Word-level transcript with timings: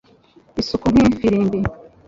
isuku 0.61 0.85
nk'ifirimbi 0.93 1.59